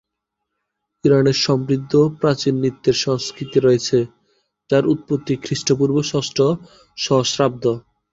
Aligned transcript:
ইরানের 1.03 1.37
সমৃদ্ধ 1.41 1.91
ও 2.01 2.13
প্রাচীন 2.19 2.53
নৃত্যের 2.59 2.97
সংস্কৃতি 2.97 3.57
রয়েছে, 3.59 3.97
যার 4.69 4.83
উৎপত্তি 4.85 5.33
খ্রিস্টপূর্ব 5.43 5.95
ষষ্ঠ 6.11 6.37
সহস্রাব্দ। 6.97 7.63